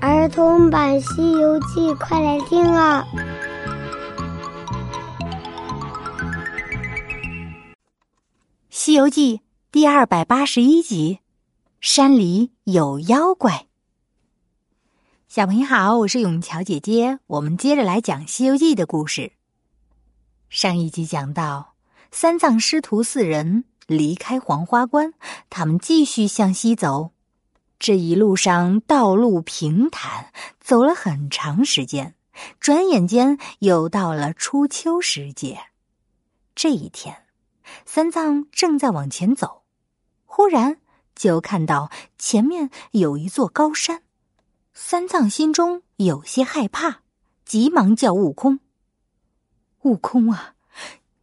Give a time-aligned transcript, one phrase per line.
[0.00, 3.04] 儿童版《西游记》，快来听啊！
[8.70, 9.38] 《西游记》
[9.72, 11.18] 第二百八十一集：
[11.80, 13.66] 山里有妖怪。
[15.26, 19.32] 小朋友好，我是永桥姐姐，我们接着来讲《西游记》的故事。
[20.48, 21.74] 上一集讲到，
[22.12, 25.12] 三藏师徒四人离开黄花关，
[25.50, 27.10] 他们继续向西走。
[27.78, 32.14] 这一路上道路平坦，走了很长时间，
[32.58, 35.60] 转眼间又到了初秋时节。
[36.56, 37.22] 这一天，
[37.86, 39.62] 三藏正在往前走，
[40.24, 40.78] 忽然
[41.14, 41.88] 就看到
[42.18, 44.02] 前面有一座高山。
[44.74, 47.02] 三藏心中有些害怕，
[47.44, 48.58] 急忙叫悟空
[49.82, 50.54] ：“悟空啊，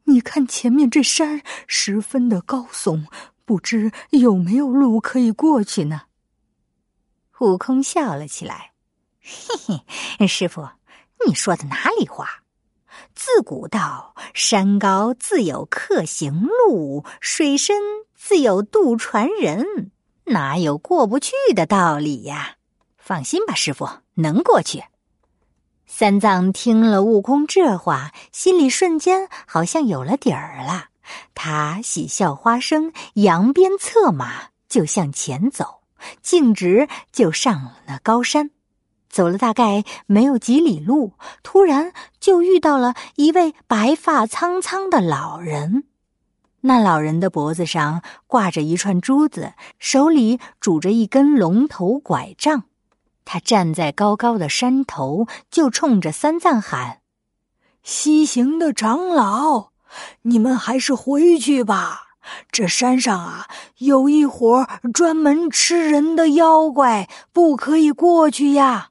[0.06, 3.06] 你看前面这山十分的高耸，
[3.44, 6.04] 不知有没有路可以过去呢？”
[7.40, 8.72] 悟空笑了起来
[9.68, 9.82] ：“嘿
[10.20, 10.70] 嘿，师傅，
[11.28, 12.44] 你说的哪里话？
[13.14, 17.82] 自古道，山高自有客行路，水深
[18.16, 19.92] 自有渡船人，
[20.26, 22.56] 哪有过不去的道理呀？
[22.98, 24.84] 放心吧，师傅，能过去。”
[25.88, 30.88] 三藏听了悟空这话，心里瞬间好像有了底儿了。
[31.34, 35.82] 他喜笑花生，扬鞭策马，就向前走。
[36.22, 38.52] 径直就上了那高山，
[39.10, 45.86] 走了大概没有几里路，突然就遇到了一位白发苍苍的老人。
[46.62, 52.64] 那老人的脖子上挂着一串珠子，手里拄着一根龙头拐杖。
[53.24, 57.02] 他站在高高的山头，就冲着三藏喊
[57.84, 59.70] ：“西行的长老，
[60.24, 62.04] 你们还是回去吧。”
[62.52, 68.90] 这山上啊，有一伙专门吃人的妖怪，不可以过去呀。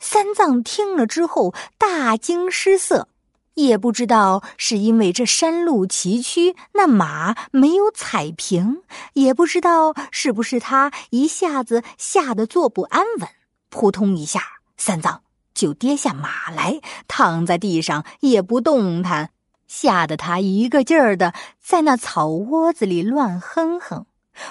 [0.00, 3.08] 三藏听了之后大惊失色，
[3.54, 8.82] 也不知道是因为这山路崎岖，那马没有踩平，
[9.14, 13.28] 也不知道是不是他一下子吓得坐不安稳，
[13.70, 14.42] 扑通一下，
[14.76, 15.22] 三藏
[15.54, 19.30] 就跌下马来，躺在地上也不动弹。
[19.76, 24.06] 吓得他一个劲儿的在那草窝子里乱哼哼。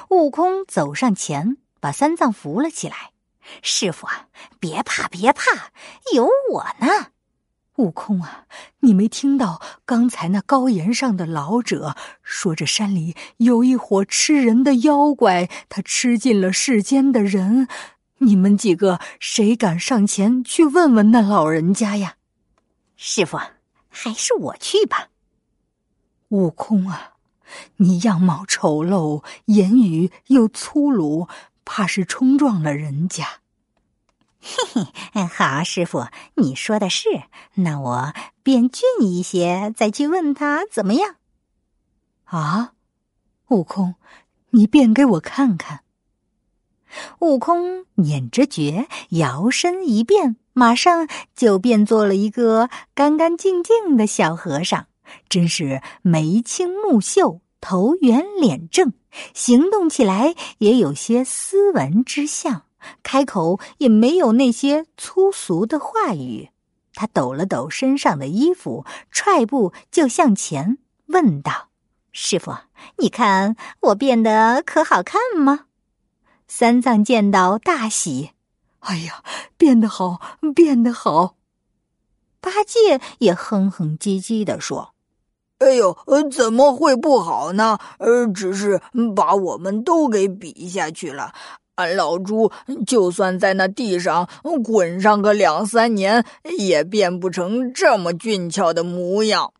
[0.09, 3.11] 悟空走上前，把三藏扶了起来
[3.63, 4.27] ：“师傅啊，
[4.59, 5.71] 别怕，别怕，
[6.13, 7.11] 有我呢。”
[7.77, 8.45] 悟空啊，
[8.81, 17.69] 你没听到刚才那高岩上的老者说，这山里有一伙吃人的妖怪，他吃尽了世间的人。
[18.17, 22.15] 你们几个谁敢上前去问问那老人家呀？
[22.97, 23.39] 师傅。
[23.95, 25.09] 还是我去吧。
[26.33, 27.11] 悟空啊，
[27.77, 31.27] 你样貌丑陋，言语又粗鲁，
[31.63, 33.41] 怕是冲撞了人家。
[34.41, 37.07] 嘿嘿，好，师傅，你说的是。
[37.53, 41.17] 那我变俊一些，再去问他怎么样？
[42.23, 42.73] 啊，
[43.49, 43.93] 悟空，
[44.49, 45.81] 你变给我看看。
[47.19, 50.37] 悟空捻着诀，摇身一变。
[50.53, 54.87] 马上就变做了一个干干净净的小和尚，
[55.29, 58.93] 真是眉清目秀、头圆脸正，
[59.33, 62.63] 行动起来也有些斯文之相，
[63.03, 66.49] 开口也没有那些粗俗的话语。
[66.93, 71.69] 他抖了抖身上的衣服，踹步就向前问道
[72.13, 72.55] ：“师傅，
[72.97, 75.65] 你看我变得可好看吗？”
[76.47, 78.31] 三藏见到大喜。
[78.79, 79.23] 哎呀，
[79.57, 80.19] 变得好，
[80.53, 81.37] 变得好！
[82.41, 84.92] 八戒也哼哼唧唧的说
[85.59, 85.95] ：“哎呦，
[86.31, 87.77] 怎么会不好呢？
[87.99, 88.81] 呃，只是
[89.15, 91.33] 把我们都给比下去了。
[91.75, 92.51] 俺老猪
[92.85, 94.27] 就算在那地上
[94.63, 96.25] 滚上个两三年，
[96.57, 99.53] 也变不成这么俊俏的模样。”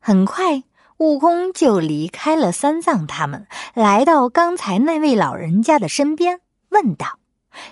[0.00, 0.64] 很快，
[0.98, 7.18] 悟空就离开了三藏他们，来到刚才那位老人家的身边，问道：“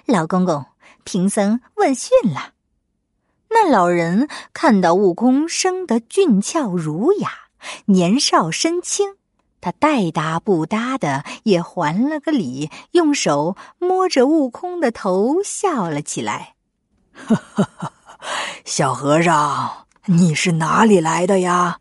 [0.06, 0.66] 老公公。”
[1.02, 2.52] 贫僧问讯了。
[3.48, 7.30] 那老人看到悟空生得俊俏儒雅，
[7.86, 9.16] 年少身轻，
[9.60, 16.54] 他带答不答的也还了个礼，用手摸着悟空的头笑了起来
[17.12, 17.92] ：“哈哈哈，
[18.64, 21.78] 小和尚，你是哪里来的呀？”“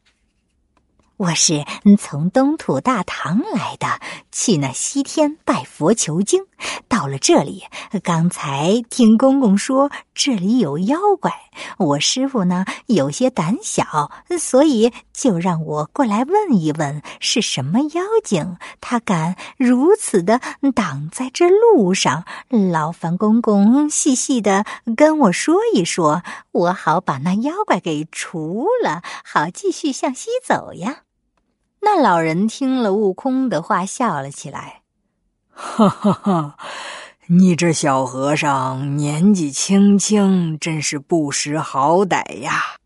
[1.18, 1.66] 我是
[1.98, 4.00] 从东土大唐来的，
[4.32, 6.46] 去那西天拜佛求经，
[6.88, 7.64] 到了这里，
[8.04, 11.32] 刚才听公公说这里有妖怪，
[11.78, 20.40] 我师傅呢有些胆小，所以就让我过来问一问是什么妖精，他敢如此的
[20.74, 22.26] 挡在这路上。
[22.72, 24.66] 劳烦公公细细的
[24.98, 31.04] 跟我说一说，我好把那妖怪给除了，好继续向西走呀。
[31.82, 34.82] 那老人听了悟空的话，笑了起来。
[35.62, 36.56] 哈哈哈！
[37.28, 42.78] 你这小和尚年纪轻轻，真是不识好歹呀！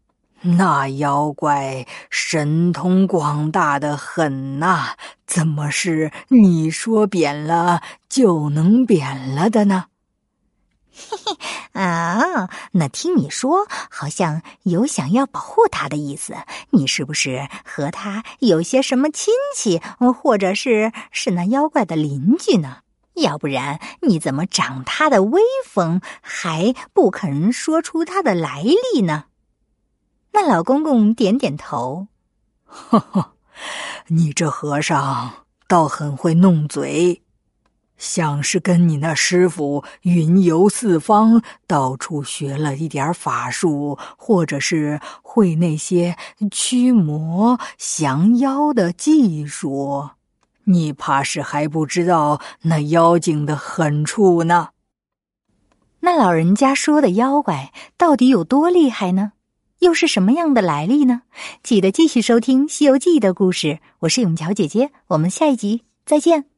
[0.42, 4.96] 那妖怪神通广大的很呐，
[5.28, 9.86] 怎么是你说贬了就能贬了的呢？
[10.92, 11.38] 嘿 嘿
[11.74, 16.36] 啊，那听你说，好像有想要保护他的意思。
[16.70, 19.82] 你是不是和他有些什么亲戚，
[20.22, 22.78] 或者是是那妖怪的邻居呢？
[23.16, 29.26] 要不然你怎么长他的威风，还不肯说出他的来历呢？
[30.32, 32.08] 那老公公点点头，
[32.66, 33.34] 呵呵，
[34.08, 37.23] 你这和尚倒很会弄嘴。
[37.98, 46.18] 像是跟你那师傅云游四方，到处学了一点法术，或者是会那些
[46.52, 50.10] 驱魔降妖的技术，
[50.66, 54.70] 你怕是还不知道那妖精的狠处呢。
[56.02, 59.32] 那老人家说的妖怪到底有多厉害呢？
[59.80, 61.22] 又是什么样的来历呢？
[61.62, 63.80] 记得继续收听《西游记》的故事。
[64.00, 66.53] 我是永桥姐姐，我们下一集再见。